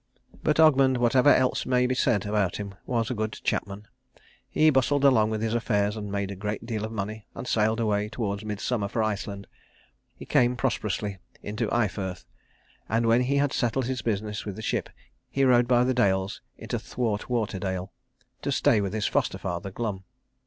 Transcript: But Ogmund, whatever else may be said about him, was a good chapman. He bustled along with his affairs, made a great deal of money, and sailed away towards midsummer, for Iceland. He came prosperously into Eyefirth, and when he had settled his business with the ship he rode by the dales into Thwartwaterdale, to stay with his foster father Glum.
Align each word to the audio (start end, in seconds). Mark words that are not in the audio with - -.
But 0.41 0.57
Ogmund, 0.59 0.97
whatever 0.97 1.29
else 1.29 1.67
may 1.67 1.85
be 1.85 1.93
said 1.93 2.25
about 2.25 2.55
him, 2.57 2.73
was 2.87 3.11
a 3.11 3.13
good 3.13 3.33
chapman. 3.43 3.87
He 4.49 4.71
bustled 4.71 5.03
along 5.03 5.29
with 5.29 5.43
his 5.43 5.53
affairs, 5.53 5.95
made 5.95 6.31
a 6.31 6.35
great 6.35 6.65
deal 6.65 6.85
of 6.85 6.91
money, 6.91 7.27
and 7.35 7.47
sailed 7.47 7.79
away 7.79 8.09
towards 8.09 8.43
midsummer, 8.43 8.87
for 8.87 9.03
Iceland. 9.03 9.45
He 10.15 10.25
came 10.25 10.55
prosperously 10.55 11.19
into 11.43 11.67
Eyefirth, 11.71 12.25
and 12.89 13.05
when 13.05 13.21
he 13.21 13.35
had 13.35 13.53
settled 13.53 13.85
his 13.85 14.01
business 14.01 14.43
with 14.43 14.55
the 14.55 14.63
ship 14.63 14.89
he 15.29 15.43
rode 15.45 15.67
by 15.67 15.83
the 15.83 15.93
dales 15.93 16.41
into 16.57 16.79
Thwartwaterdale, 16.79 17.91
to 18.41 18.51
stay 18.51 18.81
with 18.81 18.93
his 18.93 19.05
foster 19.05 19.37
father 19.37 19.69
Glum. 19.69 20.03